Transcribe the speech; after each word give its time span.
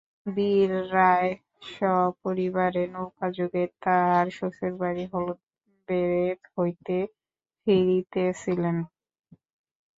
বীরু 0.25 0.79
রায় 0.93 1.31
সপরিবারে 1.71 2.83
নৌকাযোগে 2.93 3.63
তাঁহার 3.83 4.27
শ্বশুরবাড়ী 4.37 5.03
হলুদবেড়ে 5.13 6.25
হইতে 6.55 6.97
ফিরিতেছিলেন। 7.67 8.77